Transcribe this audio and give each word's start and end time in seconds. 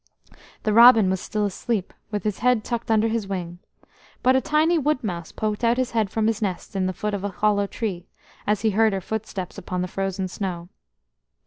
HE 0.65 0.71
robin 0.71 1.11
was 1.11 1.21
still 1.21 1.45
asleep, 1.45 1.93
with 2.09 2.23
his 2.23 2.39
head 2.39 2.63
tucked 2.63 2.89
under 2.89 3.07
his 3.07 3.27
wing, 3.27 3.59
but 4.23 4.35
a 4.35 4.41
tiny 4.41 4.79
wood 4.79 5.03
mouse 5.03 5.31
poked 5.31 5.63
out 5.63 5.77
his 5.77 5.91
head 5.91 6.09
from 6.09 6.25
his 6.25 6.41
nest 6.41 6.75
in 6.75 6.87
the 6.87 6.91
foot 6.91 7.13
of 7.13 7.23
a 7.23 7.29
hollow 7.29 7.67
tree, 7.67 8.07
as 8.47 8.61
he 8.61 8.71
heard 8.71 8.93
her 8.93 8.99
footsteps 9.01 9.59
upon 9.59 9.83
the 9.83 9.87
frozen 9.87 10.27
snow. 10.27 10.69